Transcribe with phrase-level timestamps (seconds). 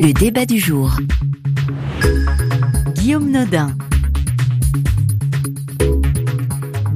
[0.00, 0.96] Le débat du jour.
[2.94, 3.76] Guillaume Nodin.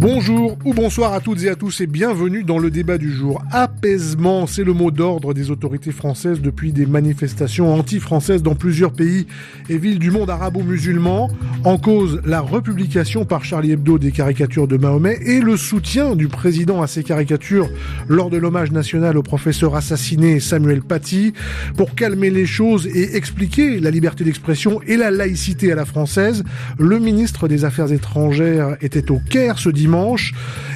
[0.02, 3.40] Bonjour ou bonsoir à toutes et à tous et bienvenue dans le débat du jour.
[3.52, 9.28] Apaisement, c'est le mot d'ordre des autorités françaises depuis des manifestations anti-françaises dans plusieurs pays
[9.68, 11.30] et villes du monde arabo-musulman.
[11.62, 16.26] En cause, la republication par Charlie Hebdo des caricatures de Mahomet et le soutien du
[16.26, 17.70] président à ces caricatures
[18.08, 21.32] lors de l'hommage national au professeur assassiné Samuel Paty.
[21.76, 26.42] Pour calmer les choses et expliquer la liberté d'expression et la laïcité à la française,
[26.76, 29.91] le ministre des Affaires étrangères était au Caire ce dimanche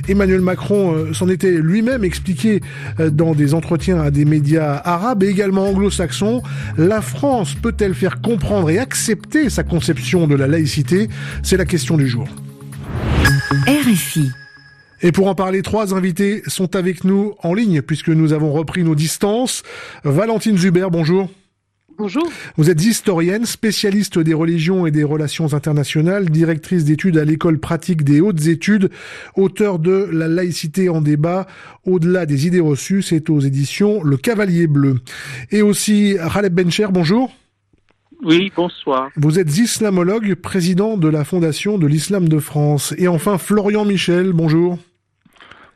[0.09, 2.61] Emmanuel Macron euh, s'en était lui-même expliqué
[3.01, 6.43] euh, dans des entretiens à des médias arabes et également anglo-saxons.
[6.77, 11.09] La France peut-elle faire comprendre et accepter sa conception de la laïcité?
[11.43, 12.29] C'est la question du jour.
[13.67, 14.31] RFI.
[15.03, 18.83] Et pour en parler, trois invités sont avec nous en ligne puisque nous avons repris
[18.83, 19.63] nos distances.
[20.05, 21.31] Valentine Zuber, bonjour.
[21.99, 22.29] Bonjour.
[22.59, 28.05] Vous êtes historienne, spécialiste des religions et des relations internationales, directrice d'études à l'école pratique
[28.05, 28.91] des hautes études,
[29.35, 31.47] auteur de La laïcité en débat,
[31.85, 35.01] au-delà des idées reçues, c'est aux éditions Le Cavalier Bleu.
[35.51, 37.33] Et aussi Khaled Bencher, bonjour.
[38.23, 39.11] Oui, bonsoir.
[39.17, 42.95] Vous êtes islamologue, président de la Fondation de l'Islam de France.
[42.99, 44.79] Et enfin Florian Michel, bonjour.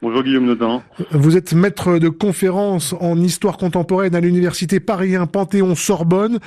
[0.02, 0.82] Bonjour Guillaume Nodin.
[1.10, 6.38] Vous êtes maître de conférence en histoire contemporaine à l'université Paris Panthéon-Sorbonne,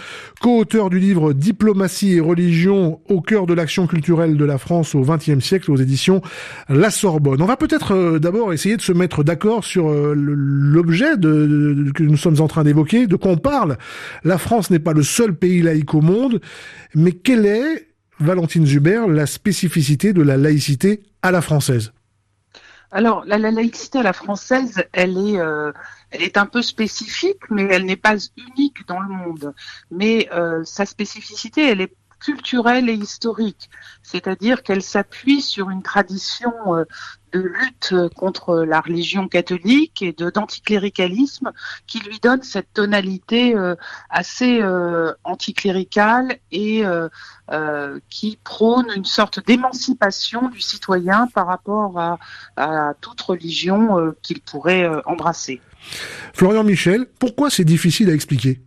[0.42, 5.02] co-auteur du livre Diplomatie et religion au cœur de l'action culturelle de la France au
[5.02, 6.24] XXe siècle aux éditions
[6.68, 7.44] La Sorbonne.
[7.44, 12.18] On va peut-être euh, d'abord essayer de se mettre d'accord sur euh, l'objet que nous
[12.18, 13.78] sommes en train d'évoquer, de quoi on parle.
[14.24, 16.42] La France n'est pas le seul pays laïque au monde,
[16.96, 21.94] mais quelle est, Valentine Zuber, la spécificité de la laïcité à la française?
[22.94, 25.72] Alors, la, laïcité à la française, elle est, euh,
[26.12, 29.56] elle est un peu spécifique, mais elle n'est pas unique dans le monde.
[29.90, 33.70] Mais euh, sa spécificité, elle est culturelle et historique,
[34.04, 36.86] c'est-à-dire qu'elle s'appuie sur une tradition euh,
[37.34, 41.52] de lutte contre la religion catholique et de d'anticléricalisme
[41.88, 43.76] qui lui donne cette tonalité euh,
[44.10, 46.84] assez euh, anticléricale et
[48.10, 52.18] qui prône une sorte d'émancipation du citoyen par rapport à,
[52.56, 55.62] à toute religion qu'il pourrait embrasser.
[56.34, 58.62] Florian Michel, pourquoi c'est difficile à expliquer?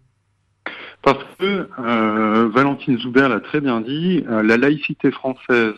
[1.07, 5.75] Parce que, euh, Valentine Zoubert l'a très bien dit, euh, la laïcité française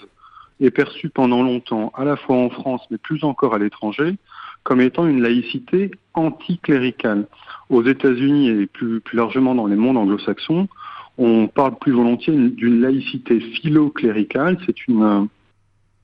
[0.60, 4.16] est perçue pendant longtemps, à la fois en France, mais plus encore à l'étranger,
[4.62, 7.26] comme étant une laïcité anticléricale.
[7.70, 10.68] Aux États-Unis et plus, largement dans les mondes anglo-saxons,
[11.16, 14.58] on parle plus volontiers d'une laïcité philo-cléricale.
[14.66, 15.28] C'est une,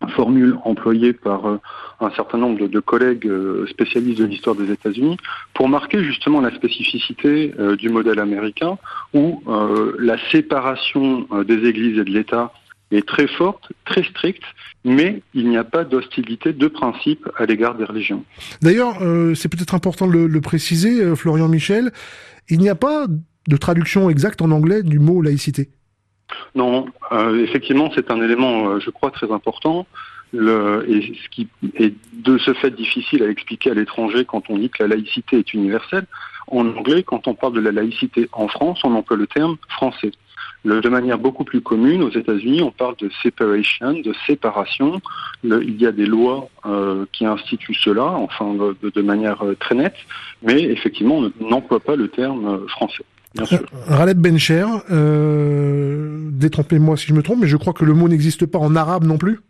[0.08, 1.60] formule employée par euh,
[2.00, 5.16] un certain nombre de, collègues euh, spécialistes de l'histoire des États-Unis
[5.54, 8.76] pour marquer justement la spécificité euh, du modèle américain
[9.14, 9.42] où
[9.98, 12.52] la séparation des églises et de l'État
[12.90, 14.42] est très forte, très stricte,
[14.84, 18.24] mais il n'y a pas d'hostilité de principe à l'égard des religions.
[18.62, 18.98] D'ailleurs,
[19.34, 21.92] c'est peut-être important de le préciser, Florian Michel,
[22.48, 23.06] il n'y a pas
[23.48, 25.70] de traduction exacte en anglais du mot laïcité.
[26.54, 29.86] Non, euh, effectivement, c'est un élément, euh, je crois, très important.
[30.32, 34.58] Le, et ce qui est de ce fait difficile à expliquer à l'étranger quand on
[34.58, 36.06] dit que la laïcité est universelle.
[36.48, 40.12] En anglais, quand on parle de la laïcité en France, on emploie le terme français.
[40.64, 45.00] De manière beaucoup plus commune, aux États-Unis, on parle de separation, de séparation.
[45.42, 49.96] il y a des lois euh, qui instituent cela, enfin de, de manière très nette,
[50.42, 53.04] mais effectivement, on n'emploie pas le terme français.
[53.34, 53.60] Bien sûr.
[53.86, 58.46] Raleb Bencher, euh, détrompez-moi si je me trompe, mais je crois que le mot n'existe
[58.46, 59.40] pas en arabe non plus?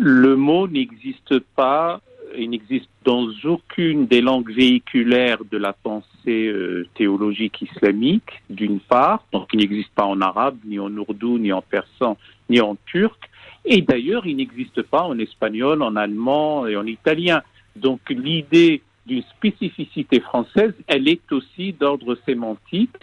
[0.00, 2.00] Le mot n'existe pas,
[2.38, 9.24] il n'existe dans aucune des langues véhiculaires de la pensée euh, théologique islamique, d'une part,
[9.32, 12.16] donc il n'existe pas en arabe, ni en ourdou, ni en persan,
[12.48, 13.28] ni en turc,
[13.64, 17.42] et d'ailleurs il n'existe pas en espagnol, en allemand et en italien.
[17.76, 22.96] Donc l'idée d'une spécificité française, elle est aussi d'ordre sémantique,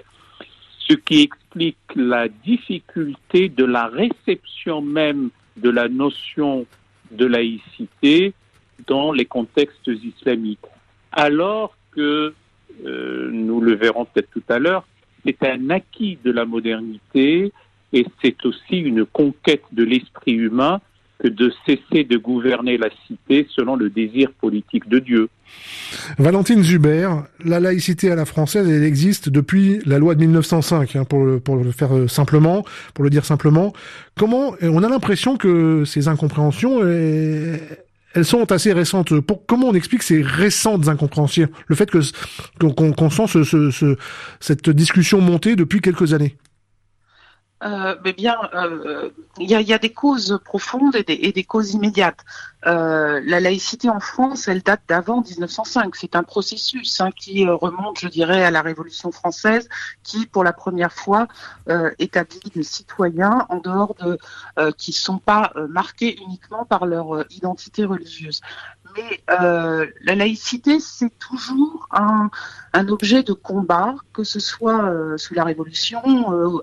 [0.88, 6.66] ce qui explique la difficulté de la réception même de la notion
[7.12, 8.34] de laïcité
[8.88, 10.60] dans les contextes islamiques.
[11.12, 12.34] Alors que,
[12.86, 14.86] euh, nous le verrons peut-être tout à l'heure,
[15.26, 17.52] c'est un acquis de la modernité
[17.94, 20.82] et c'est aussi une conquête de l'esprit humain
[21.20, 25.30] que de cesser de gouverner la cité selon le désir politique de Dieu.
[26.18, 27.10] Valentine Zuber,
[27.44, 31.40] la laïcité à la française, elle existe depuis la loi de 1905, hein, pour, le,
[31.40, 33.72] pour le faire euh, simplement, pour le dire simplement.
[34.18, 36.82] Comment On a l'impression que ces incompréhensions,
[38.16, 39.14] elles, sont assez récentes.
[39.46, 41.50] comment on explique ces récentes incompréhensions?
[41.68, 42.00] Le fait que
[42.60, 43.96] qu'on sent ce,
[44.40, 46.36] cette discussion monter depuis quelques années?
[47.64, 49.10] Euh, mais bien, euh,
[49.40, 52.20] il y, a, des causes profondes et des, causes immédiates.
[52.68, 55.96] Euh, la laïcité en France, elle date d'avant 1905.
[55.96, 59.70] C'est un processus hein, qui remonte, je dirais, à la Révolution française,
[60.04, 61.28] qui, pour la première fois,
[61.98, 64.18] établit des citoyens en dehors de,
[64.72, 68.42] qui ne sont pas marqués uniquement par leur identité religieuse.
[68.96, 72.30] Mais la laïcité, c'est toujours un,
[72.74, 76.02] un, objet de combat, que ce soit sous la Révolution,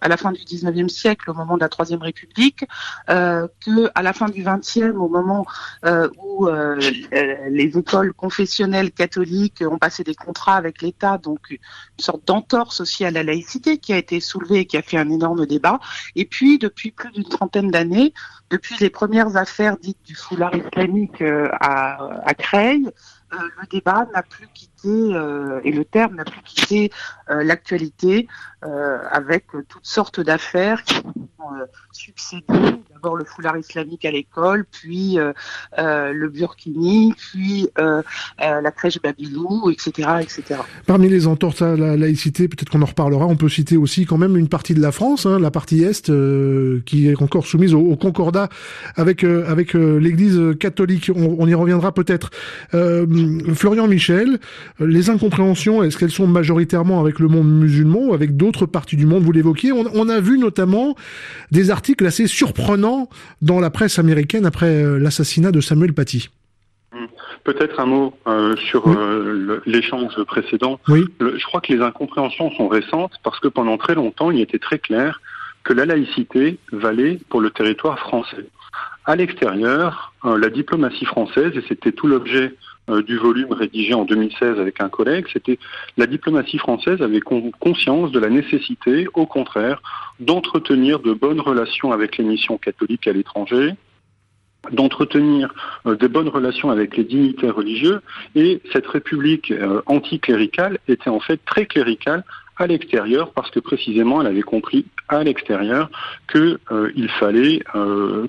[0.00, 2.64] à la fin du 19e siècle, au moment de la Troisième République,
[3.10, 5.44] euh, que à la fin du XXe, au moment
[5.84, 6.78] euh, où euh,
[7.50, 11.58] les écoles confessionnelles catholiques ont passé des contrats avec l'État, donc une
[11.98, 15.10] sorte d'entorse aussi à la laïcité qui a été soulevée et qui a fait un
[15.10, 15.80] énorme débat.
[16.16, 18.12] Et puis, depuis plus d'une trentaine d'années,
[18.50, 21.22] depuis les premières affaires dites du foulard islamique
[21.60, 22.90] à, à Creil,
[23.30, 26.90] le débat n'a plus quitté et le terme n'a plus quitté
[27.28, 28.28] l'actualité
[28.62, 30.96] avec toutes sortes d'affaires qui
[31.38, 32.44] ont succédé
[33.02, 35.32] d'abord le foulard islamique à l'école, puis euh,
[35.78, 38.02] euh, le burkini, puis euh,
[38.38, 40.60] la crèche Babylou, etc., etc.
[40.86, 44.18] Parmi les entorses à la laïcité, peut-être qu'on en reparlera, on peut citer aussi quand
[44.18, 46.12] même une partie de la France, hein, la partie est,
[46.84, 48.48] qui est encore soumise au, concordat
[48.96, 51.10] avec avec l'Église catholique.
[51.14, 52.30] On, y reviendra peut-être.
[52.72, 54.38] Florian Michel,
[54.80, 59.06] les incompréhensions, est-ce qu'elles sont majoritairement avec le monde musulman ou avec d'autres parties du
[59.06, 59.22] monde?
[59.22, 59.72] Vous l'évoquiez.
[59.72, 60.94] On a vu notamment
[61.50, 62.91] des articles assez surprenants
[63.40, 66.30] dans la presse américaine après euh, l'assassinat de Samuel Paty.
[66.92, 67.06] Hmm.
[67.44, 70.78] Peut-être un mot euh, sur euh, l'échange précédent.
[70.88, 71.04] Oui.
[71.20, 74.78] je crois que les incompréhensions sont récentes parce que pendant très longtemps, il était très
[74.78, 75.20] clair
[75.64, 78.46] que la laïcité valait pour le territoire français.
[79.04, 82.54] À l'extérieur, la diplomatie française, et c'était tout l'objet
[82.88, 85.58] du volume rédigé en 2016 avec un collègue, c'était
[85.96, 89.80] la diplomatie française avait conscience de la nécessité, au contraire,
[90.20, 93.74] d'entretenir de bonnes relations avec les missions catholiques à l'étranger,
[94.70, 95.52] d'entretenir
[95.86, 98.00] euh, de bonnes relations avec les dignitaires religieux,
[98.34, 102.24] et cette république euh, anticléricale était en fait très cléricale
[102.58, 105.90] à l'extérieur parce que précisément elle avait compris à l'extérieur
[106.30, 107.60] qu'il euh, fallait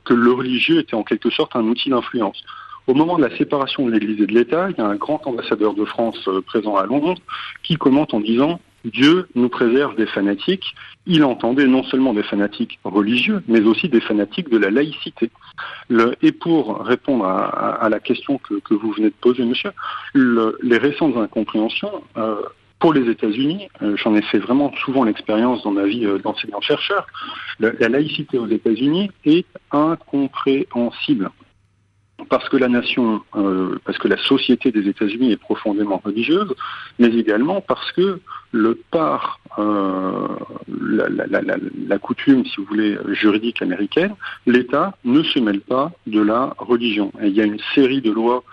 [0.06, 2.44] que le religieux était en quelque sorte un outil d'influence.
[2.86, 5.26] Au moment de la séparation de l'Église et de l'État, il y a un grand
[5.26, 7.16] ambassadeur de France présent à Londres
[7.64, 10.76] qui commente en disant Dieu nous préserve des fanatiques.
[11.06, 15.30] Il entendait non seulement des fanatiques religieux, mais aussi des fanatiques de la laïcité.
[16.22, 19.72] et pour répondre à, la question que, vous venez de poser, monsieur,
[20.14, 22.42] les récentes incompréhensions, euh,
[22.80, 27.08] pour les États-Unis, euh, j'en ai fait vraiment souvent l'expérience dans ma vie euh, d'enseignant-chercheur,
[27.60, 31.32] la laïcité aux États-Unis est incompréhensible
[32.30, 36.54] parce que la nation, euh, parce que la société des États-Unis est profondément religieuse,
[37.00, 38.20] mais également parce que
[38.52, 40.28] le par euh,
[40.68, 44.16] la, coutume, si vous voulez, juridique américaine,
[44.46, 47.12] l'État ne se mêle pas de la religion.
[47.22, 48.44] Et il y a une série de lois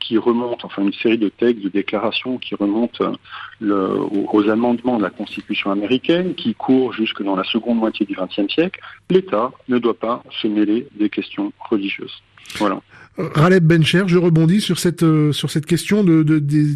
[0.00, 3.12] qui remontent, enfin une série de textes, de déclarations qui remontent
[3.60, 8.52] aux, amendements de la Constitution américaine, qui courent jusque dans la seconde moitié du XXe
[8.52, 8.80] siècle.
[9.10, 12.22] L'État ne doit pas se mêler des questions religieuses.
[12.58, 12.80] Voilà.
[13.18, 16.74] Raleb Bencher, je rebondis sur cette euh, sur cette question de, des,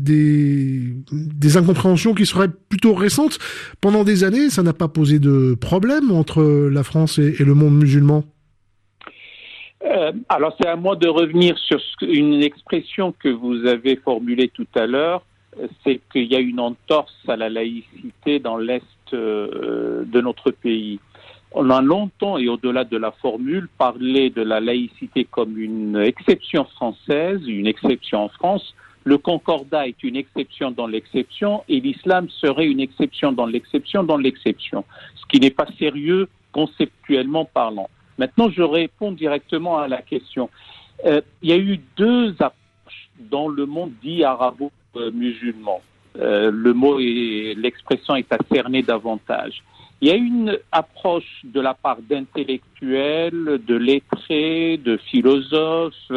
[1.10, 3.38] des, incompréhensions qui seraient plutôt récentes.
[3.80, 7.78] Pendant des années, ça n'a pas posé de problème entre la France et, le monde
[7.78, 8.24] musulman?
[9.96, 14.66] Euh, alors c'est à moi de revenir sur une expression que vous avez formulée tout
[14.74, 15.22] à l'heure,
[15.82, 18.82] c'est qu'il y a une entorse à la laïcité dans l'est
[19.14, 21.00] euh, de notre pays.
[21.52, 26.64] On a longtemps et au-delà de la formule parlé de la laïcité comme une exception
[26.64, 28.74] française, une exception en France.
[29.04, 34.18] Le concordat est une exception dans l'exception et l'islam serait une exception dans l'exception dans
[34.18, 34.84] l'exception,
[35.14, 37.88] ce qui n'est pas sérieux conceptuellement parlant.
[38.18, 40.48] Maintenant, je réponds directement à la question.
[41.04, 45.80] Euh, il y a eu deux approches dans le monde dit arabo-musulman.
[46.18, 49.62] Euh, le mot et l'expression est à cerner davantage.
[50.00, 56.12] Il y a une approche de la part d'intellectuels, de lettrés, de philosophes,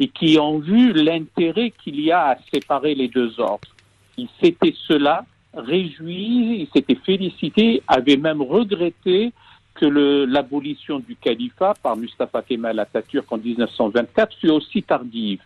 [0.00, 3.68] et qui ont vu l'intérêt qu'il y a à séparer les deux ordres.
[4.16, 5.24] Ils s'étaient cela
[5.56, 9.32] réjouis, ils s'étaient félicités, avaient même regretté
[9.74, 15.40] que l'abolition du califat par Mustafa Kemal Atatürk en 1924 fût aussi tardive.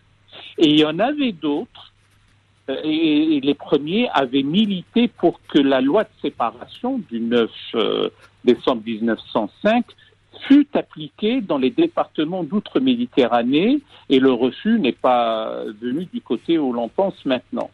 [0.58, 1.92] Et il y en avait d'autres
[2.68, 8.10] euh, et les premiers avaient milité pour que la loi de séparation du 9 euh,
[8.44, 9.84] décembre 1905
[10.46, 16.72] fut appliquée dans les départements d'outre-Méditerranée et le refus n'est pas venu du côté où
[16.72, 17.70] l'on pense maintenant.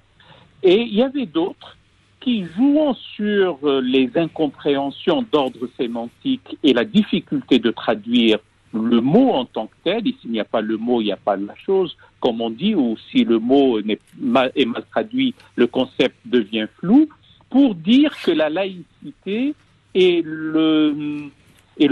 [0.63, 1.77] Et il y avait d'autres
[2.25, 8.39] qui, jouant sur les incompréhensions d'ordre sémantique et la difficulté de traduire
[8.73, 11.13] le mot en tant que tel, et s'il n'y a pas le mot, il n'y
[11.13, 14.51] a pas la chose, comme on dit, ou si le mot est mal,
[14.91, 17.09] traduit, le concept devient flou,
[17.51, 19.55] pour dire que la laïcité
[19.95, 21.31] est le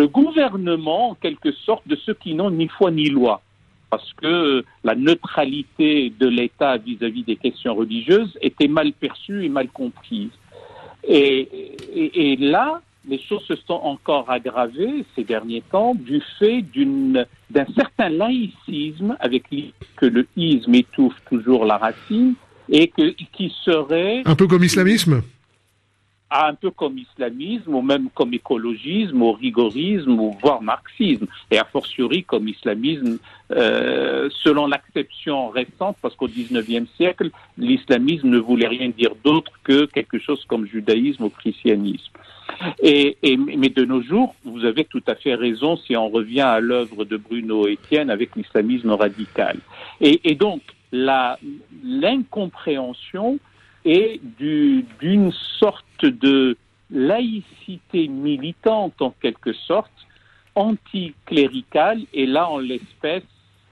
[0.06, 3.42] gouvernement, en quelque sorte, de ceux qui n'ont ni foi ni loi.
[3.92, 9.68] Parce que la neutralité de l'État vis-à-vis des questions religieuses était mal perçue et mal
[9.68, 10.30] comprise.
[11.06, 16.64] Et, là, les choses se sont encore aggravées ces derniers temps du fait
[17.50, 19.44] d'un certain laïcisme avec
[19.96, 22.32] que le isme étouffe toujours la racine
[22.70, 22.90] et
[23.34, 24.22] qui serait...
[24.24, 25.20] Un peu comme l'islamisme?
[26.32, 31.64] Un peu comme islamisme, ou même comme écologisme, ou rigorisme, ou voire marxisme, et a
[31.64, 33.18] fortiori comme islamisme,
[33.50, 39.86] euh, selon l'acception récente, parce qu'au XIXe siècle, l'islamisme ne voulait rien dire d'autre que
[39.86, 42.12] quelque chose comme judaïsme ou christianisme.
[42.82, 43.16] Et,
[43.56, 47.04] mais de nos jours, vous avez tout à fait raison si on revient à l'œuvre
[47.04, 49.58] de Bruno Etienne avec l'islamisme radical.
[50.00, 50.60] Et donc,
[50.92, 53.38] l'incompréhension
[53.84, 56.56] est d'une sorte de
[56.90, 59.90] laïcité militante en quelque sorte,
[60.54, 63.24] anticléricale, et là en l'espèce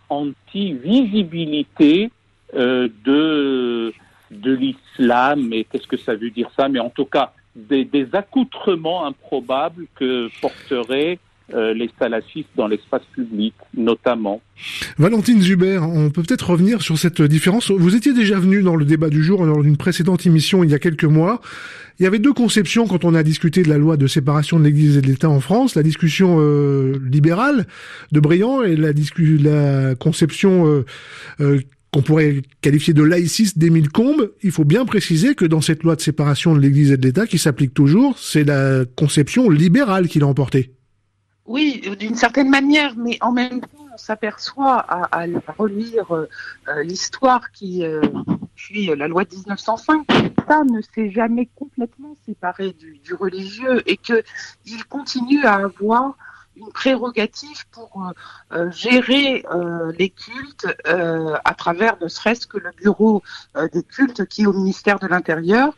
[0.09, 2.11] anti-visibilité
[2.55, 3.93] euh, de,
[4.31, 8.09] de l'islam, et qu'est-ce que ça veut dire ça, mais en tout cas des, des
[8.15, 11.19] accoutrements improbables que porteraient
[11.55, 14.41] euh, les salafistes dans l'espace public, notamment.
[14.99, 17.71] Valentine Zuber, on peut peut-être revenir sur cette différence.
[17.71, 20.75] Vous étiez déjà venu dans le débat du jour, dans une précédente émission il y
[20.75, 21.41] a quelques mois.
[22.01, 24.65] Il y avait deux conceptions quand on a discuté de la loi de séparation de
[24.65, 27.67] l'Église et de l'État en France, la discussion euh, libérale
[28.11, 30.87] de Briand et la, la conception euh,
[31.43, 31.61] euh,
[31.93, 34.33] qu'on pourrait qualifier de laïciste d'Émile Combes.
[34.43, 37.27] Il faut bien préciser que dans cette loi de séparation de l'Église et de l'État
[37.27, 40.71] qui s'applique toujours, c'est la conception libérale qui l'a emporté.
[41.51, 45.27] Oui, d'une certaine manière, mais en même temps, on s'aperçoit à,
[45.59, 46.29] relire euh,
[46.85, 48.01] l'histoire qui euh,
[48.55, 54.85] puis la loi de 1905, l'État ne s'est jamais complètement séparé du, religieux et qu'il
[54.89, 56.15] continue à avoir
[56.55, 58.01] une prérogative pour
[58.53, 59.45] euh, gérer
[59.99, 63.25] les cultes à travers ne serait-ce que le bureau
[63.73, 65.75] des cultes qui est au ministère de l'Intérieur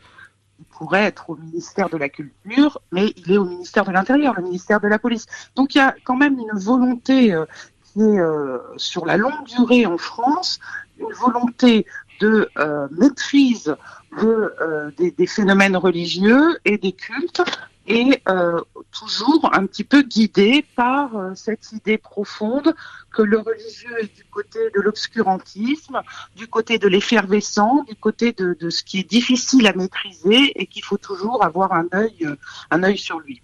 [0.77, 4.43] pourrait être au ministère de la Culture, mais il est au ministère de l'Intérieur, le
[4.43, 5.25] ministère de la Police.
[5.55, 7.45] Donc il y a quand même une volonté euh,
[7.83, 10.59] qui est euh, sur la longue durée en France,
[10.99, 11.85] une volonté
[12.19, 13.75] de euh, maîtrise
[14.21, 17.41] de, des, des, phénomènes religieux et des cultes
[17.87, 18.61] et euh,
[18.91, 22.73] toujours un petit peu guidé par euh, cette idée profonde
[23.11, 26.01] que le religieux est du côté de l'obscurantisme,
[26.35, 30.65] du côté de l'effervescent, du côté de, de, ce qui est difficile à maîtriser et
[30.65, 32.27] qu'il faut toujours avoir un œil,
[32.71, 33.41] un œil sur lui.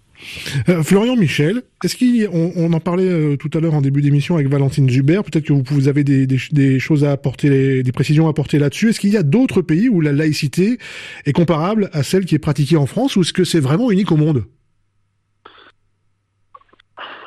[0.68, 4.34] Euh, Florian Michel, est-ce qu'on on en parlait euh, tout à l'heure en début d'émission
[4.34, 8.58] avec Valentine Zuber, peut-être que vous, avez des, choses à apporter, des précisions à apporter
[8.58, 8.90] là-dessus.
[8.90, 10.78] Est-ce qu'il y a d'autres pays où la laïcité
[11.26, 14.12] est comparable à celle qui est pratiquée en France ou est-ce que c'est vraiment unique
[14.12, 14.44] au monde?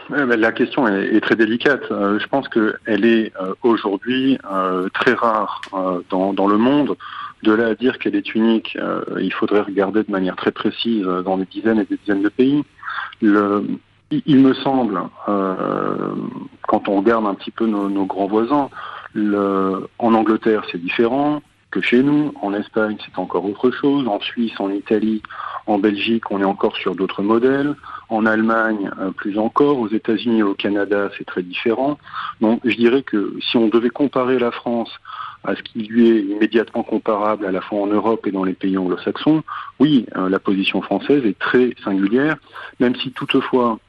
[0.10, 1.84] La question est, très délicate.
[1.90, 3.32] Euh, je pense qu'elle est
[3.64, 4.38] aujourd'hui
[4.94, 5.62] très rare
[6.10, 6.96] dans, le monde.
[7.42, 8.78] De là à dire qu'elle est unique,
[9.20, 12.64] il faudrait regarder de manière très précise dans des dizaines et des dizaines de pays.
[13.24, 16.14] Il me semble, euh,
[16.68, 18.70] quand on regarde un petit peu nos, grands voisins,
[19.16, 24.54] en Angleterre c'est différent que chez nous, en Espagne c'est encore autre chose, en Suisse,
[24.60, 25.24] en Italie,
[25.66, 27.76] en Belgique on est encore sur d'autres modèles,
[28.10, 31.98] en Allemagne euh, plus encore, aux États-Unis et au Canada c'est très différent.
[32.42, 34.92] Donc je dirais que si on devait comparer la France
[35.44, 38.54] à ce qui lui est immédiatement comparable à la fois en Europe et dans les
[38.54, 39.44] pays anglo-saxons,
[39.80, 42.38] oui, euh, la position française est très singulière,
[42.80, 43.80] même si toutefois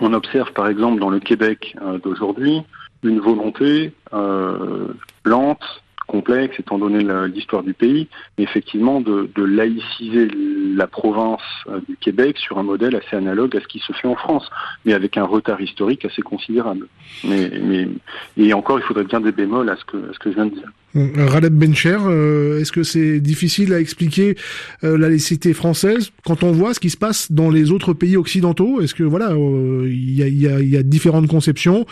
[0.00, 2.62] on observe par exemple dans le Québec euh, d'aujourd'hui
[3.02, 4.88] une volonté euh,
[5.24, 10.28] lente, complexe étant donné l'histoire du pays, mais effectivement de, laïciser
[10.74, 14.08] la province euh, du Québec sur un modèle assez analogue à ce qui se fait
[14.08, 14.48] en France,
[14.84, 16.86] mais avec un retard historique assez considérable.
[17.24, 17.88] Mais, mais
[18.36, 20.46] et encore, il faudrait bien des bémols à ce que, à ce que je viens
[20.46, 20.70] de dire.
[20.96, 24.36] Euh, Raleb Bencher, euh, est-ce que c'est difficile à expliquer
[24.82, 28.16] euh, la laïcité française quand on voit ce qui se passe dans les autres pays
[28.16, 28.80] occidentaux?
[28.80, 31.86] Est-ce que voilà, il y a, différentes conceptions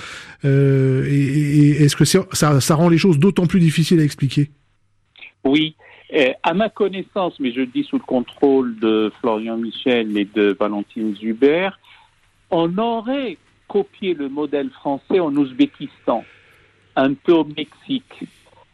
[0.45, 4.51] et, est-ce que ça, ça rend les choses d'autant plus difficiles à expliquer?
[5.45, 5.77] Oui.
[6.43, 10.57] à ma connaissance, mais je le dis sous le contrôle de Florian Michel et de
[10.59, 11.71] Valentine Zuber,
[12.51, 13.37] on aurait
[13.69, 16.25] copié le modèle français en Ouzbékistan,
[16.97, 18.27] un peu au Mexique.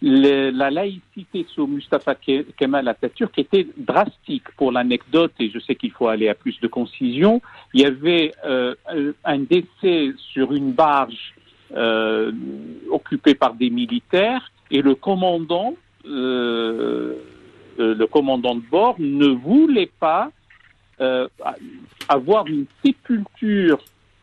[0.07, 4.45] La laïcité sous Mustafa Kemal Atatürk était drastique.
[4.57, 7.41] Pour l'anecdote, et je sais qu'il faut aller à plus de concision,
[7.73, 8.75] il y avait euh,
[9.25, 11.35] un décès sur une barge
[11.75, 12.33] euh,
[12.91, 15.75] occupée par des militaires et le commandant,
[16.07, 17.15] euh,
[17.79, 20.31] le commandant de bord ne voulait pas
[22.09, 23.79] avoir une sépulture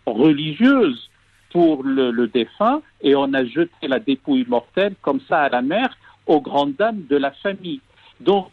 [0.06, 1.11] religieuse
[1.52, 5.96] pour le, défunt et on a jeté la dépouille mortelle comme ça à la mer
[6.26, 7.82] aux grandes dames de la famille.
[8.20, 8.52] Donc,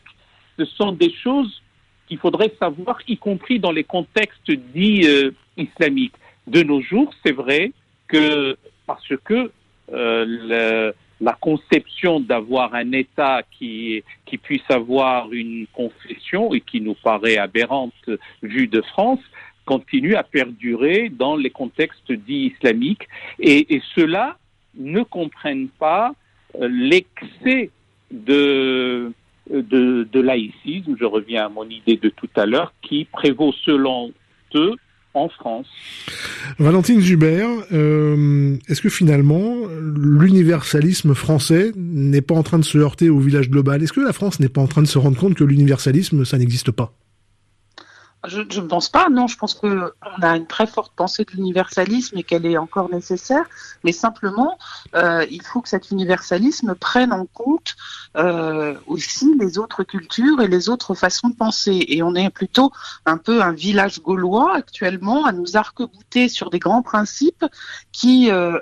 [0.59, 1.62] ce sont des choses
[2.07, 6.14] qu'il faudrait savoir, y compris dans les contextes dits euh, islamiques.
[6.47, 7.73] De nos jours, c'est vrai
[8.09, 9.52] que parce que
[9.93, 16.95] euh, la conception d'avoir un État qui, qui puisse avoir une confession et qui nous
[16.95, 17.93] paraît aberrante
[18.43, 19.21] vue de France,
[19.69, 23.07] continue à perdurer dans les contextes dits islamiques
[23.39, 24.39] et, et ceux-là
[24.79, 26.15] ne comprennent pas
[26.59, 27.71] euh, l'excès
[28.11, 29.13] de,
[29.51, 34.13] de, laïcisme, je reviens à mon idée de tout à l'heure, qui prévaut selon
[34.55, 34.75] eux
[35.13, 35.67] en France.
[36.59, 43.11] Valentine Zuber, euh, est-ce que finalement l'universalisme français n'est pas en train de se heurter
[43.11, 43.83] au village global?
[43.83, 46.39] Est-ce que la France n'est pas en train de se rendre compte que l'universalisme, ça
[46.39, 46.95] n'existe pas?
[48.27, 49.09] Je, ne pense pas.
[49.09, 52.59] Non, je pense que on a une très forte pensée de l'universalisme et qu'elle est
[52.59, 53.45] encore nécessaire.
[53.85, 54.59] Mais simplement,
[54.95, 57.77] euh, il faut que cet universalisme prenne en compte
[58.17, 61.85] euh, aussi les autres cultures et les autres façons de penser.
[61.89, 62.73] Et on est plutôt
[63.07, 67.45] un peu un village gaulois actuellement à nous arc-bouter sur des grands principes
[67.93, 68.59] qui euh,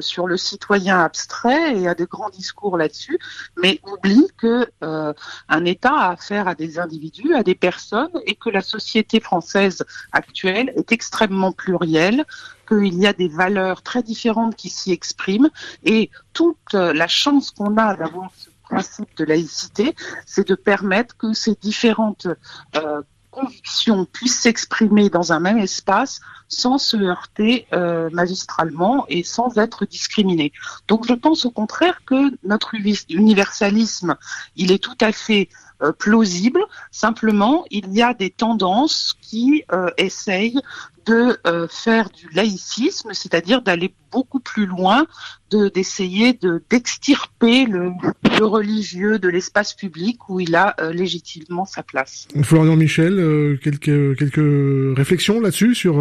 [0.00, 3.18] sur le citoyen abstrait et a de grands discours là-dessus,
[3.62, 5.12] mais oublie que euh,
[5.48, 9.82] un État a affaire à des individus, à des personnes, et que la société française
[10.12, 12.24] actuelle est extrêmement plurielle,
[12.68, 15.50] qu'il y a des valeurs très différentes qui s'y expriment,
[15.84, 19.94] et toute la chance qu'on a d'avoir ce principe de laïcité,
[20.26, 22.28] c'est de permettre que ces différentes
[22.76, 23.02] euh,
[23.34, 29.86] convictions puissent s'exprimer dans un même espace sans se heurter euh, magistralement et sans être
[29.86, 30.52] discriminés.
[30.88, 32.74] Donc je pense au contraire que notre
[33.08, 34.16] universalisme,
[34.56, 35.48] il est tout à fait
[35.82, 36.64] euh, plausible.
[36.90, 40.60] Simplement, il y a des tendances qui euh, essayent
[41.06, 45.06] de euh, faire du laïcisme, c'est-à-dire d'aller beaucoup plus loin,
[45.50, 47.90] de d'essayer de d'extirper le,
[48.38, 52.28] le, religieux de l'espace public où il a légitimement sa place.
[52.42, 55.94] Florian Michel, quelques quelques réflexions là-dessus sur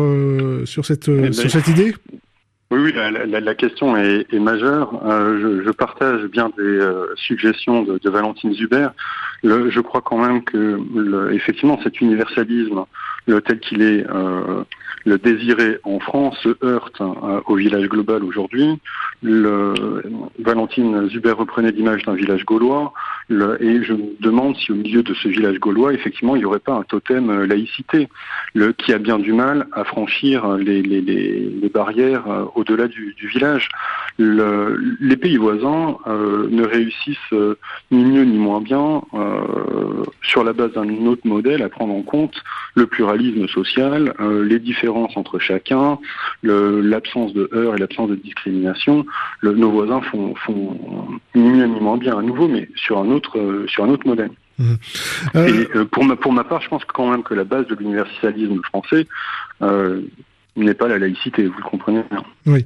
[0.66, 1.94] sur cette eh ben, sur cette idée?
[2.74, 5.00] Oui, oui, la, la, la question est, est majeure.
[5.06, 8.88] Euh, je, je, partage bien des euh, suggestions de, de, Valentine Zuber.
[9.44, 12.86] Le, je crois quand même que, le, effectivement, cet universalisme,
[13.26, 14.64] le tel qu'il est euh,
[15.06, 17.02] le désiré en France, se heurte
[17.48, 18.80] au village global aujourd'hui.
[19.22, 22.94] Valentine Zuber reprenait l'image d'un village gaulois.
[23.30, 26.60] et je me demande si au milieu de ce village gaulois, effectivement, il n'y aurait
[26.60, 28.08] pas un totem laïcité,
[28.54, 30.82] le, qui a bien du mal à franchir les,
[31.74, 32.24] barrières
[32.56, 33.68] au-delà du, village.
[34.18, 37.58] Le, les pays voisins euh, ne réussissent euh,
[37.92, 42.02] ni mieux ni moins bien, euh, sur la base d'un autre modèle, à prendre en
[42.02, 42.36] compte
[42.76, 43.13] le pluralisme
[43.48, 46.00] social, euh, les différences entre chacun,
[46.44, 49.06] l'absence de heurts et l'absence de discrimination.
[49.42, 50.78] Le, nos voisins font, font
[51.36, 54.08] ni mieux ni moins bien à nouveau, mais sur un autre, euh, sur un autre
[54.08, 54.32] modèle.
[54.60, 54.74] Mmh.
[55.36, 58.62] Et pour ma, pour ma part, je pense quand même que la base de l'universalisme
[58.64, 59.08] français,
[60.56, 62.24] n'est pas la laïcité, vous le comprenez bien.
[62.46, 62.66] Oui.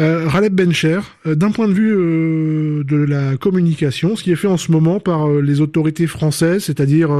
[0.00, 4.36] Euh, Raleb Bencher, euh, d'un point de vue euh, de la communication, ce qui est
[4.36, 7.10] fait en ce moment par les autorités françaises, c'est-à-dire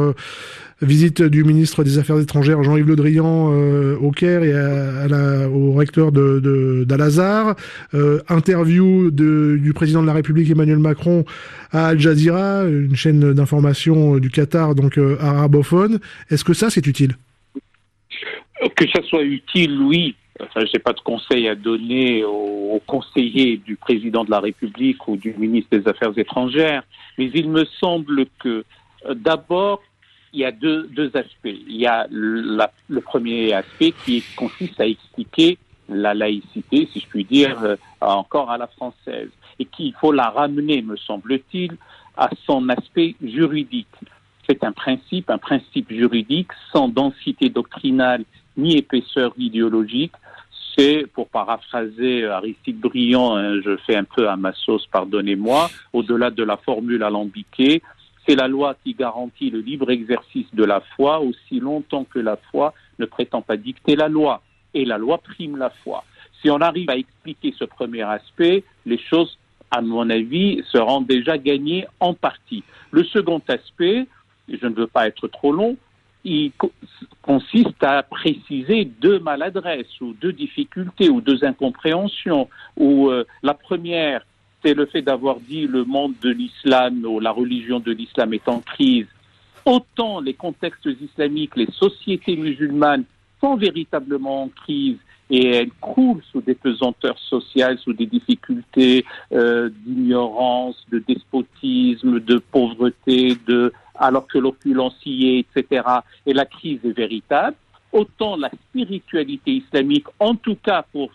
[0.83, 3.47] visite du ministre des Affaires étrangères Jean-Yves Le Drian
[3.95, 7.55] au Caire et au recteur de d'Al-Azhar,
[8.29, 11.25] interview du président de la République Emmanuel Macron
[11.73, 15.99] à Al Jazeera, une chaîne d'information du Qatar, donc arabophone.
[16.31, 17.17] Est-ce que ça, c'est utile?
[18.77, 20.15] que ça soit utile, oui.
[20.41, 25.07] Enfin, je n'ai pas de conseil à donner aux, conseillers du président de la République
[25.07, 26.83] ou du ministre des Affaires étrangères,
[27.19, 28.65] mais il me semble que
[29.07, 29.81] euh, d'abord,
[30.33, 31.45] il y a deux, aspects.
[31.45, 35.57] Il y a le premier aspect qui consiste à expliquer
[35.89, 40.31] la laïcité, si je puis dire, euh, encore à la française, et qu'il faut la
[40.31, 41.77] ramener, me semble-t-il,
[42.17, 43.87] à son aspect juridique.
[44.47, 48.25] C'est un principe, un principe juridique sans densité doctrinale
[48.57, 50.13] ni épaisseur idéologique.
[50.77, 56.31] C'est, pour paraphraser Aristide Briand, hein, je fais un peu à ma sauce, pardonnez-moi, au-delà
[56.31, 57.81] de la formule alambiquée,
[58.27, 62.37] c'est la loi qui garantit le libre exercice de la foi aussi longtemps que la
[62.51, 64.43] foi ne prétend pas dicter la loi.
[64.73, 66.05] Et la loi prime la foi.
[66.41, 69.39] Si on arrive à expliquer ce premier aspect, les choses,
[69.71, 72.65] à mon avis, seront déjà gagnées en partie.
[72.91, 74.07] Le second aspect,
[74.49, 75.77] je ne veux pas être trop long,
[76.25, 76.53] il
[77.23, 82.49] consiste à préciser deux maladresses ou deux difficultés ou deux incompréhensions.
[82.81, 84.25] Euh, la première,
[84.65, 88.49] c'est le fait d'avoir dit le monde de l'islam ou la religion de l'islam est
[88.49, 89.07] en crise.
[89.67, 93.05] Autant les contextes islamiques, les sociétés musulmanes
[93.41, 94.97] sont véritablement en crise
[95.31, 102.39] et elles croulent sous des pesanteurs sociales, sous des difficultés euh, d'ignorance, de despotisme, de
[102.39, 105.83] pauvreté, de alors que est, etc.
[106.27, 107.57] Et la crise est véritable.
[107.93, 111.11] Autant la spiritualité islamique, en tout cas pour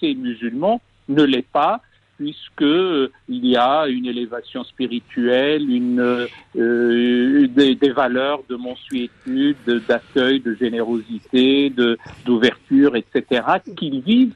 [0.00, 1.80] ces musulmans, ne l'est pas
[2.16, 6.00] puisque euh, il y a une élévation spirituelle, une,
[6.56, 9.56] euh, des, des, valeurs de mensuétude,
[9.88, 11.72] d'accueil, de générosité,
[12.24, 13.42] d'ouverture, etc.,
[13.76, 14.34] qu'ils vivent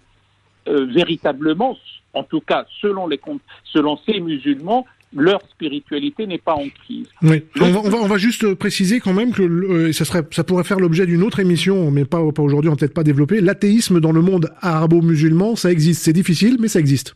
[0.68, 1.76] euh, véritablement,
[2.14, 3.20] en tout cas selon les
[3.64, 7.08] selon ces musulmans, leur spiritualité n'est pas en crise.
[7.22, 7.42] Oui.
[7.60, 10.44] On va, on, va, on, va, juste préciser quand même que euh, ça, serait, ça
[10.44, 13.40] pourrait faire l'objet d'une autre émission, mais pas, pas aujourd'hui, on peut-être pas développer.
[13.40, 16.02] L'athéisme dans le monde arabo-musulman, ça existe.
[16.02, 17.14] C'est difficile, mais ça existe.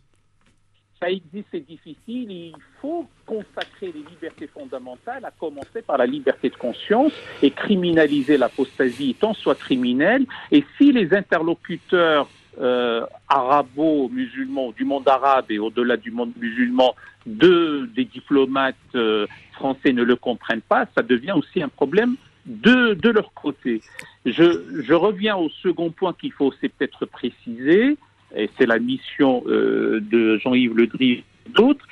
[1.00, 2.30] Ça existe, c'est difficile.
[2.30, 8.38] Il faut consacrer les libertés fondamentales, à commencer par la liberté de conscience et criminaliser
[8.38, 10.24] l'apostasie tant soit criminelle.
[10.52, 12.28] Et si les interlocuteurs
[12.60, 16.94] euh, arabo-musulmans, du monde arabe et au-delà du monde musulman,
[17.26, 22.94] de, des diplomates euh, français ne le comprennent pas, ça devient aussi un problème de,
[22.94, 23.80] de leur côté.
[24.26, 27.96] Je, reviens au second point qu'il faut c'est peut-être préciser,
[28.34, 31.86] et c'est la mission euh, de Jean-Yves Le Drive et d'autres,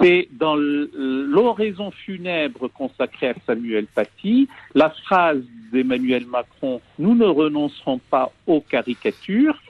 [0.00, 7.98] c'est dans l'oraison funèbre consacrée à Samuel Paty, la phrase d'Emmanuel Macron, nous ne renoncerons
[8.10, 9.60] pas aux caricatures,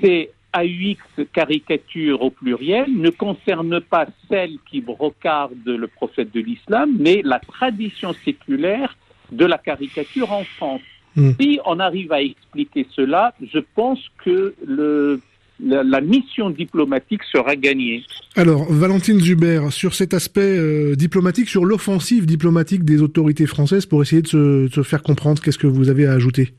[0.00, 6.96] c'est AUX caricature au pluriel ne concerne pas celle qui brocarde le prophète de l'islam,
[6.98, 8.96] mais la tradition séculaire
[9.32, 10.80] de la caricature en France.
[11.16, 11.30] Mmh.
[11.40, 15.20] Si on arrive à expliquer cela, je pense que le,
[15.60, 18.04] la, la, mission diplomatique sera gagnée.
[18.36, 24.02] Alors, Valentine Zuber, sur cet aspect euh, diplomatique, sur l'offensive diplomatique des autorités françaises pour
[24.02, 26.52] essayer de se, de se faire comprendre, qu'est-ce que vous avez à ajouter?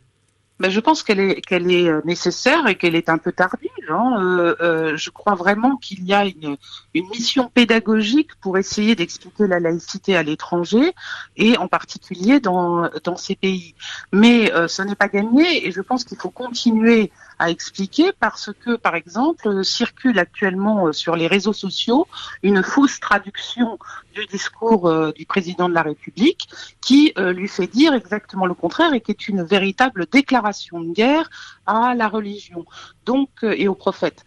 [0.60, 3.70] Ben, je pense qu'elle est qu'elle est euh, nécessaire et qu'elle est un peu tardive.
[3.90, 4.16] Hein.
[4.20, 6.58] Euh, euh, je crois vraiment qu'il y a une,
[6.94, 10.94] une mission pédagogique pour essayer d'expliquer la laïcité à l'étranger
[11.36, 13.76] et en particulier dans dans ces pays.
[14.12, 18.52] Mais euh, ce n'est pas gagné et je pense qu'il faut continuer à expliquer parce
[18.64, 22.08] que, par exemple, circule actuellement sur les réseaux sociaux
[22.44, 23.78] une fausse traduction
[24.14, 26.50] du discours euh, du président de la République
[26.82, 30.92] qui euh, lui fait dire exactement le contraire et qui est une véritable déclaration de
[30.92, 31.30] guerre
[31.68, 32.66] à la religion
[33.06, 34.26] donc euh, et au prophète.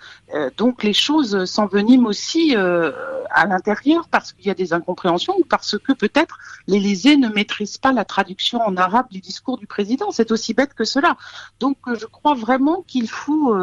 [0.56, 5.76] donc les choses s'enveniment aussi à l'intérieur parce qu'il y a des incompréhensions ou parce
[5.78, 10.10] que peut-être l'Élysée ne maîtrise pas la traduction en arabe du discours du président.
[10.10, 11.16] C'est aussi bête que cela.
[11.58, 13.56] Donc je crois vraiment qu'il faut,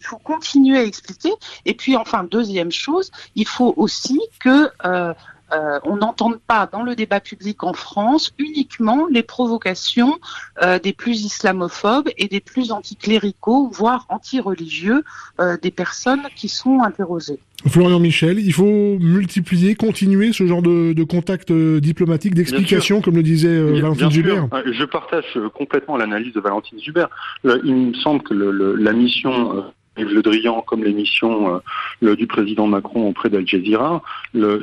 [0.00, 1.32] il faut continuer à expliquer.
[1.64, 5.14] Et puis enfin deuxième chose, il faut aussi que euh,
[5.52, 10.18] euh, on n'entende pas dans le débat public en France uniquement les provocations
[10.62, 15.04] euh, des plus islamophobes et des plus anticléricaux, voire anti-religieux
[15.40, 17.38] euh, des personnes qui sont interrogées.
[17.66, 23.22] Florian Michel, il faut multiplier, continuer ce genre de, de contact diplomatique, d'explication, comme le
[23.22, 24.42] disait Valentine Zuber.
[24.72, 27.06] Je partage complètement l'analyse de Valentine Zuber.
[27.44, 29.64] il me semble que le, le, la mission
[29.98, 31.60] Yves Le Drian comme l'émission
[32.02, 34.02] euh, du président Macron auprès d'Al Jazeera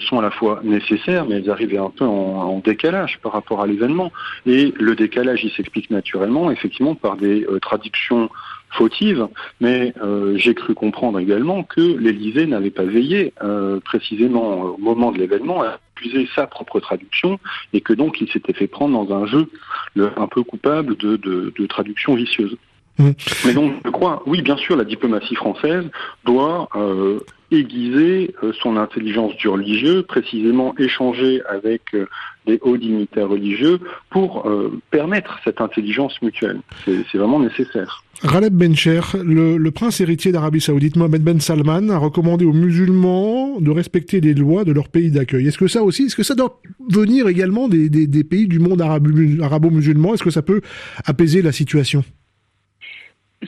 [0.02, 3.68] sont à la fois nécessaires, mais elles arrivent un peu en, décalage par rapport à
[3.68, 4.12] l'événement.
[4.46, 8.30] Et le décalage, il s'explique naturellement, effectivement, par des euh, traductions
[8.72, 9.28] fautives,
[9.62, 15.12] mais euh, j'ai cru comprendre également que l'Élysée n'avait pas veillé euh, précisément au moment
[15.12, 17.39] de l'événement à accuser sa propre traduction
[17.74, 19.50] et que donc il s'était fait prendre dans un jeu
[19.98, 22.56] un peu coupable de traduction vicieuse.
[23.00, 23.12] Mmh.
[23.46, 25.86] Mais donc, je crois, oui, bien sûr, la diplomatie française
[26.26, 32.08] doit euh, aiguiser euh, son intelligence du religieux, précisément échanger avec euh,
[32.46, 34.50] des hauts dignitaires religieux pour
[34.90, 36.60] permettre cette intelligence mutuelle.
[36.86, 38.04] C'est vraiment nécessaire.
[38.24, 43.60] Raleb Bencher, le, le prince héritier d'Arabie Saoudite, Mohamed Ben Salman, a recommandé aux musulmans
[43.62, 45.48] de respecter les lois de leur pays d'accueil.
[45.48, 46.60] Est-ce que ça aussi, est-ce que ça doit
[46.90, 50.16] venir également des, des, des pays du monde arabo-musulman?
[50.16, 50.62] Est-ce que ça peut
[51.06, 52.04] apaiser la situation?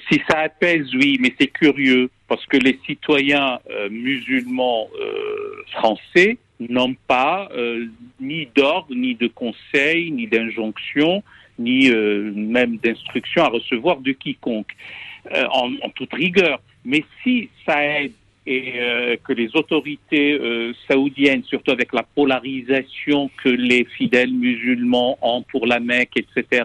[0.09, 6.37] Si ça apaise, oui, mais c'est curieux parce que les citoyens euh, musulmans euh, français
[6.61, 7.87] n'ont pas euh,
[8.19, 11.23] ni d'ordre, ni de conseil, ni d'injonction,
[11.59, 14.71] ni même d'instruction à recevoir de quiconque.
[15.29, 18.13] En, en, toute rigueur, Mais si ça aide
[18.47, 25.17] et euh, que les autorités euh, saoudiennes, surtout avec la polarisation que les fidèles musulmans
[25.21, 26.63] ont pour la Mecque, etc.,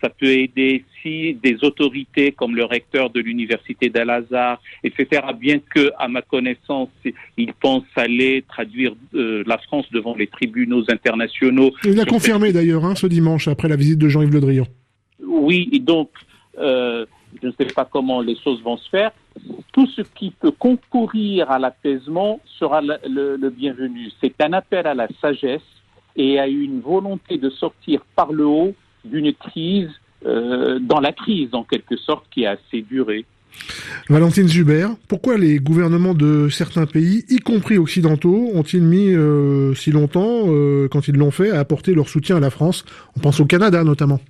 [0.00, 5.90] ça peut aider si des autorités comme le recteur de l'université d'Al-Azhar, etc., bien que,
[5.98, 6.88] à ma connaissance,
[7.36, 11.72] ils pensent aller traduire euh, la France devant les tribunaux internationaux.
[11.84, 14.66] Il a confirmé d'ailleurs hein, ce dimanche après la visite de Jean-Yves Le Drian.
[15.26, 16.08] Oui, donc
[16.56, 19.12] je ne sais pas comment les choses vont se faire
[19.72, 24.10] tout ce qui peut concourir à l'apaisement sera le, bienvenu.
[24.20, 25.60] C'est un appel à la sagesse
[26.16, 29.90] et à une volonté de sortir par le haut d'une crise,
[30.26, 33.24] euh, dans la crise en quelque sorte, qui a assez duré.
[34.08, 39.90] Valentine Zuber, pourquoi les gouvernements de certains pays, y compris occidentaux, ont-ils mis euh, si
[39.92, 42.84] longtemps, euh, quand ils l'ont fait, à apporter leur soutien à la France?
[43.16, 44.20] On pense au Canada notamment.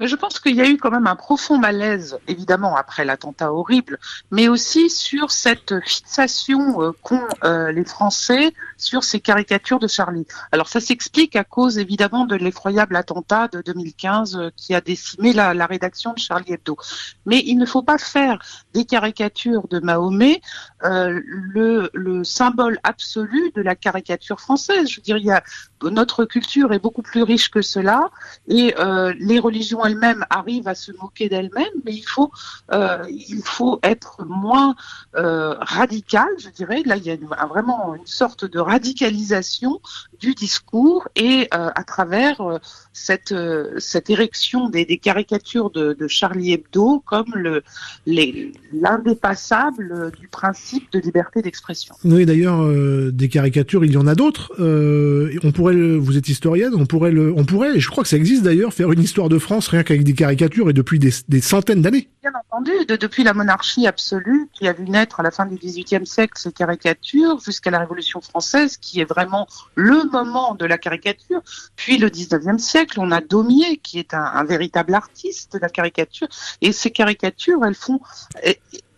[0.00, 3.98] Je pense qu'il y a eu quand même un profond malaise, évidemment, après l'attentat horrible,
[4.30, 8.52] mais aussi sur cette fixation euh, qu'ont euh, les Français
[8.84, 10.26] sur ces caricatures de Charlie.
[10.52, 15.32] Alors ça s'explique à cause, évidemment, de l'effroyable attentat de 2015 euh, qui a décimé
[15.32, 16.76] la, rédaction de Charlie Hebdo.
[17.24, 18.38] Mais il ne faut pas faire
[18.74, 20.42] des caricatures de Mahomet
[20.82, 24.90] le, le symbole absolu de la caricature française.
[24.90, 25.40] Je veux dire,
[25.82, 28.10] notre culture est beaucoup plus riche que cela,
[28.48, 28.74] et
[29.18, 32.30] les religions elle-même arrive à se moquer d'elle-même, mais il faut,
[32.72, 34.74] euh, il faut être moins
[35.16, 36.82] euh, radical, je dirais.
[36.84, 39.80] Là, il y a vraiment une sorte de radicalisation
[40.20, 42.58] du discours et euh, à travers euh,
[42.92, 47.62] cette, euh, cette érection des, des caricatures de, de, Charlie Hebdo comme le,
[48.06, 51.94] l'indépassable du principe de liberté d'expression.
[52.04, 52.64] Oui, d'ailleurs,
[53.12, 54.52] des caricatures, il y en a d'autres.
[54.58, 58.16] on pourrait, vous êtes historienne, on pourrait, le, on pourrait, et je crois que ça
[58.16, 61.40] existe d'ailleurs, faire une histoire de France rien qu'avec des caricatures et depuis des, des
[61.40, 62.08] centaines d'années.
[62.22, 65.56] Bien entendu, de, depuis la monarchie absolue qui a vu naître à la fin du
[65.56, 70.78] XVIIIe siècle ces caricatures jusqu'à la Révolution française qui est vraiment le moment de la
[70.78, 71.42] caricature.
[71.76, 75.68] Puis le 19e siècle, on a Daumier qui est un, un véritable artiste de la
[75.68, 76.28] caricature
[76.60, 78.00] et ces caricatures, elles font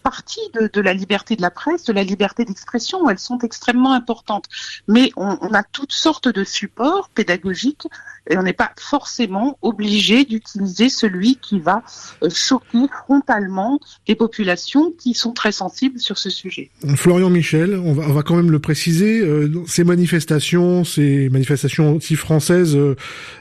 [0.07, 3.11] partie de, la liberté de la presse, de la liberté d'expression.
[3.11, 4.45] Elles sont extrêmement importantes.
[4.87, 7.89] Mais on, a toutes sortes de supports pédagogiques
[8.31, 11.83] et on n'est pas forcément obligé d'utiliser celui qui va
[12.23, 16.71] euh, choquer frontalement les populations qui sont très sensibles sur ce sujet.
[16.95, 22.95] Florian Michel, on va, quand même le préciser, euh, ces manifestations, ces manifestations anti-françaises, euh,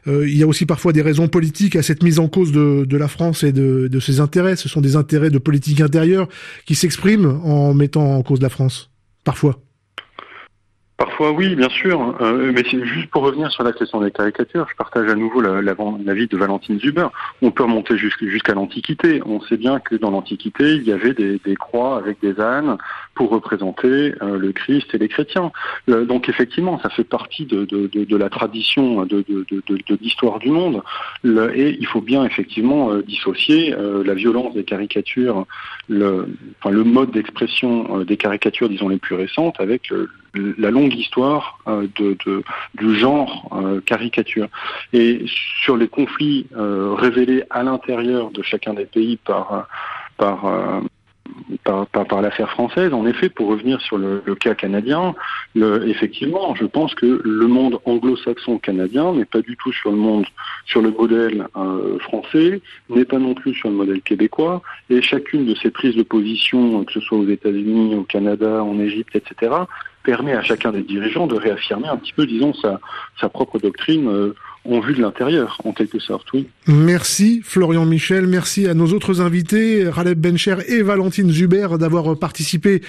[0.08, 3.08] il y a aussi parfois des raisons politiques à cette mise en cause de, la
[3.08, 4.56] France et de ses intérêts.
[4.56, 6.28] Ce sont des intérêts de politique intérieure
[6.66, 8.92] qui s'expriment en mettant en cause la France,
[9.24, 9.65] parfois.
[10.98, 14.76] Parfois oui, bien sûr, euh, mais juste pour revenir sur la question des caricatures, je
[14.78, 17.08] partage à nouveau l'avis la, de Valentine Zuber.
[17.42, 19.22] On peut remonter jusqu'à l'Antiquité.
[19.26, 22.78] On sait bien que dans l'Antiquité, il y avait des, croix avec des ânes
[23.14, 25.52] pour représenter euh, le Christ et les chrétiens.
[25.90, 27.68] Euh, donc effectivement, ça fait partie de,
[28.16, 29.26] la tradition de,
[30.00, 30.82] l'histoire du monde.
[31.26, 35.46] Et il faut bien effectivement euh, dissocier la violence des caricatures,
[35.90, 36.30] le,
[36.60, 39.92] enfin, le mode d'expression des caricatures, disons les plus récentes, avec
[40.58, 42.44] la longue histoire euh, de,
[42.76, 44.48] du genre euh, caricature.
[44.94, 49.68] Et sur les conflits euh, révélés à l'intérieur de chacun des pays par
[51.64, 52.94] par, par, l'affaire française.
[52.94, 55.16] En effet, pour revenir sur le, cas canadien,
[55.56, 60.26] effectivement, je pense que le monde anglo-saxon canadien n'est pas du tout sur le monde,
[60.66, 65.46] sur le modèle euh, français, n'est pas non plus sur le modèle québécois, et chacune
[65.46, 69.52] de ces prises de position, que ce soit aux États-Unis, au Canada, en Égypte, etc.,
[70.04, 72.80] permet à chacun des dirigeants de réaffirmer un petit peu, disons, sa,
[73.20, 74.36] sa propre doctrine euh,
[74.66, 76.48] en vue de l'intérieur, en quelque sorte, oui.
[76.68, 82.82] Merci Florian Michel, merci à nos autres invités, Raleb Bencher et Valentine Zuber, d'avoir participé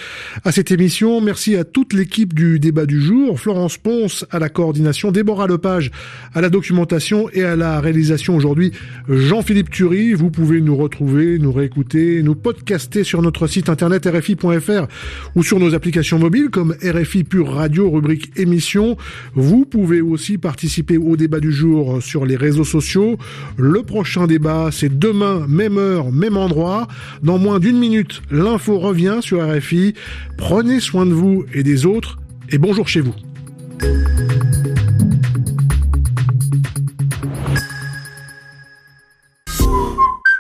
[0.44, 1.20] à cette émission.
[1.20, 5.90] Merci à toute l'équipe du débat du jour, Florence Ponce à la coordination, Déborah Lepage
[6.34, 8.72] à la documentation et à la réalisation aujourd'hui,
[9.08, 10.14] Jean-Philippe Thury.
[10.14, 14.86] Vous pouvez nous retrouver, nous réécouter, nous podcaster sur notre site internet rfi.fr
[15.34, 18.96] ou sur nos applications mobiles comme RFI Pure Radio, rubrique émission.
[19.34, 21.65] Vous pouvez aussi participer au débat du jour
[22.00, 23.16] sur les réseaux sociaux.
[23.56, 26.88] Le prochain débat, c'est demain, même heure, même endroit.
[27.22, 29.94] Dans moins d'une minute, l'info revient sur RFI.
[30.36, 32.18] Prenez soin de vous et des autres
[32.50, 33.14] et bonjour chez vous.